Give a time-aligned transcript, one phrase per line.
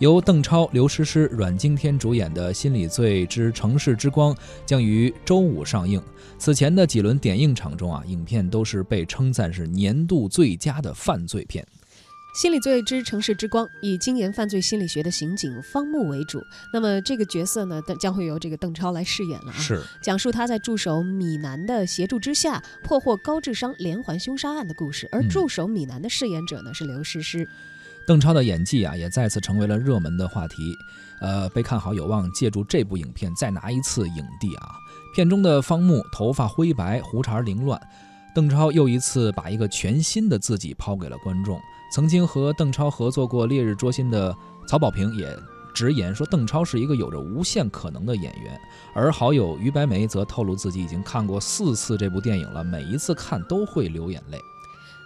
[0.00, 4.34] 由邓超、刘诗诗、阮经天主演的《心理罪之城市之光》
[4.64, 6.02] 将于周五上映。
[6.38, 11.62] 此前的几轮点映场中啊，影片都是被称赞是年度最佳的犯罪片。
[12.40, 16.40] 《心理罪之城市之光》以精研犯罪心理学的刑警方木为主，
[16.72, 19.58] 那么这个角色呢，将会由这个邓超来饰演了啊。
[19.58, 25.06] 是，讲述他在助手米南的协助之下破获高智商连环凶杀案的故事。
[25.12, 27.46] 而助手米南的饰演者呢是刘诗诗。
[28.06, 30.74] 邓超的演技啊，也再次成为了热门的话题，
[31.20, 34.74] 呃，被看好有望借助这部影片再拿一次影帝啊。
[35.14, 37.80] 片中的方木头发灰白，胡茬凌乱，
[38.34, 41.60] 邓超又一次把一个全新的自己抛给了观众。
[41.92, 44.34] 曾经和邓超合作过《烈日灼心》的
[44.68, 45.36] 曹保平也
[45.74, 48.60] 直言说，邓超是一个有着无限可能的演员。
[48.94, 54.40] 而好友于白眉则透露自己已经看过四次这部电影了，每一次看都会流眼泪。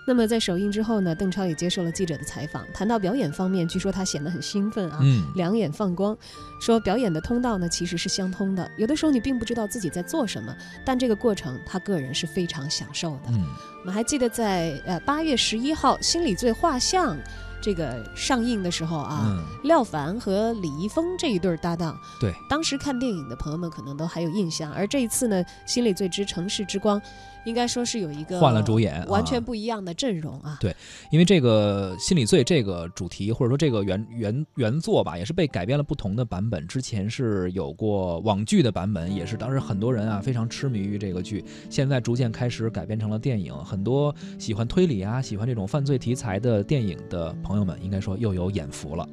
[0.07, 5.01] 那么在首映之后呢，邓超也接受了记者的采访，谈到表演方面，据说他显得很兴奋啊，
[5.35, 6.17] 两眼放光，
[6.61, 13.33] 说表演的通道呢其实是相通的，有的时候你并不知道自己在做什么，但这个过程他个人是非常享受的。
[13.81, 17.17] 我们还记得在呃八月十一号《心理罪画像》
[17.65, 27.01] 这个上映的时候啊，廖凡和李易峰这一对搭档，对，当时看电影的朋友们可能都还有印象，而这一次呢，《心理罪之城市之光》。
[27.45, 30.56] 应该说是有一个换了主演，完全不一样的阵容啊。
[30.62, 30.75] 对，
[31.11, 36.67] 因为这个心理罪这个主题或者说这个原原原作吧，也是被改编了不同的版本。
[36.67, 41.45] 之前是有过网剧的版本，也是当时很多人啊非常痴迷于这个剧。
[41.69, 49.08] 现在逐渐开始改编成了电影，很多喜欢推理啊、喜欢这种犯罪题材的电影的朋友朋友们，应该说又有眼福了。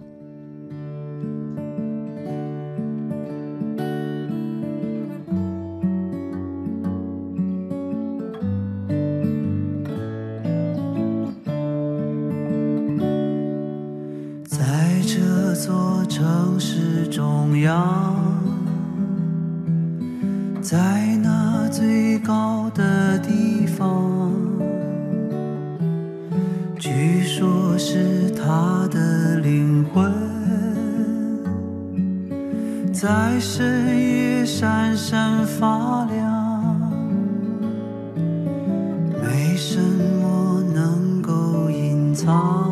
[14.48, 18.16] 在这座城市中央，
[20.64, 24.32] 在那最高的地方，
[27.04, 30.14] 据说是他的灵魂，
[32.94, 36.92] 在深夜闪闪发亮，
[39.20, 42.70] 没什么能够隐藏。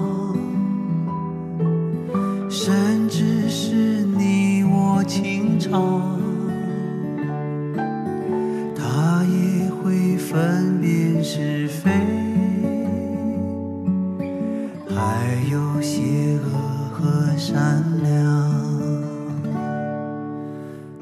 [2.51, 3.73] 甚至是
[4.03, 6.19] 你我情长
[8.75, 11.90] 他也会分辨是非，
[15.81, 16.50] 邪恶
[16.94, 18.09] 和善良。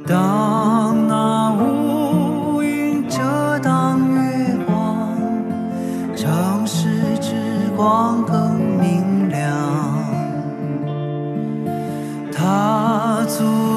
[0.05, 5.09] 当那乌云遮挡月光，
[6.15, 7.33] 城市之
[7.75, 9.57] 光更明亮。
[12.31, 13.76] 他阻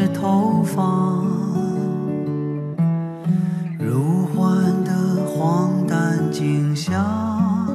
[0.00, 1.26] 城市投放，
[3.78, 7.68] 如幻的荒诞景象，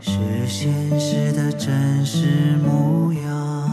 [0.00, 2.28] 是现实的真实
[2.64, 3.63] 模样。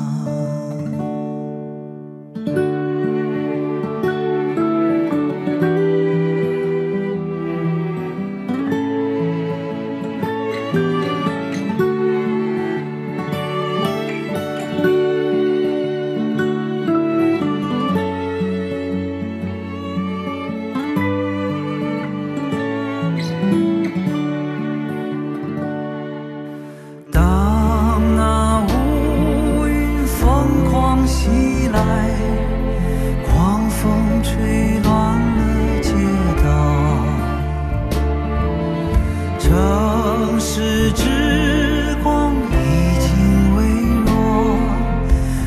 [40.44, 43.63] 是之光已经微
[44.06, 44.57] 弱，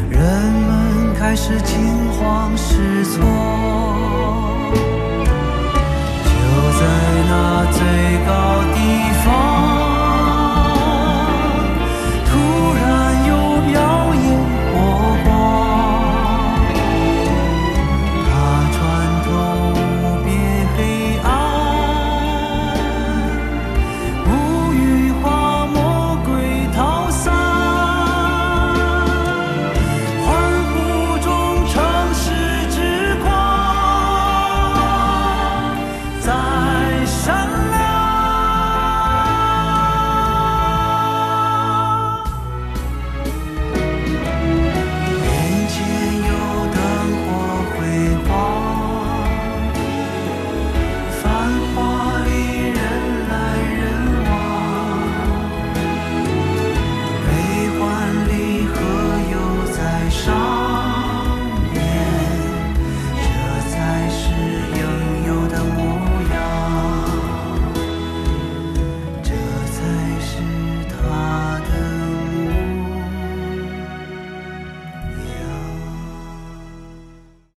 [0.08, 3.63] 人们开始惊慌失措。